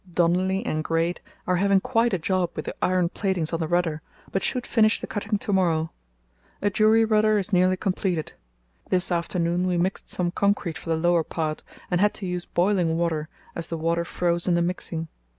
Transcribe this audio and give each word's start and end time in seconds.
Donolly 0.11 0.65
and 0.65 0.83
Grade 0.83 1.21
are 1.45 1.57
having 1.57 1.79
quite 1.79 2.11
a 2.11 2.17
job 2.17 2.49
with 2.55 2.65
the 2.65 2.73
iron 2.81 3.09
platings 3.09 3.53
on 3.53 3.59
the 3.59 3.67
rudder, 3.67 4.01
but 4.31 4.41
should 4.41 4.65
finish 4.65 4.99
the 4.99 5.05
cutting 5.05 5.37
to 5.37 5.53
morrow. 5.53 5.91
A 6.59 6.71
jury 6.71 7.05
rudder 7.05 7.37
is 7.37 7.53
nearly 7.53 7.77
completed. 7.77 8.33
This 8.89 9.11
afternoon 9.11 9.67
we 9.67 9.77
mixed 9.77 10.09
some 10.09 10.31
concrete 10.31 10.79
for 10.79 10.89
the 10.89 10.95
lower 10.97 11.23
part, 11.23 11.61
and 11.91 12.01
had 12.01 12.15
to 12.15 12.25
use 12.25 12.45
boiling 12.45 12.97
water, 12.97 13.29
as 13.55 13.67
the 13.67 13.77
water 13.77 14.03
froze 14.03 14.47
in 14.47 14.55
the 14.55 14.63
mixing. 14.63 15.07